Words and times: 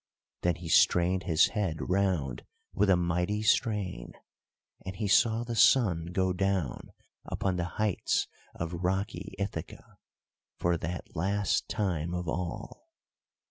Then 0.41 0.55
he 0.55 0.67
strained 0.67 1.25
his 1.25 1.49
head 1.49 1.77
round 1.91 2.43
with 2.73 2.89
a 2.89 2.95
mighty 2.95 3.43
strain, 3.43 4.13
and 4.83 4.95
he 4.95 5.07
saw 5.07 5.43
the 5.43 5.55
sun 5.55 6.07
go 6.07 6.33
down 6.33 6.91
upon 7.25 7.57
the 7.57 7.65
heights 7.77 8.27
of 8.55 8.73
rocky 8.83 9.35
Ithaca, 9.37 9.97
for 10.57 10.75
that 10.77 11.15
last 11.15 11.69
time 11.69 12.15
of 12.15 12.27
all. 12.27 12.87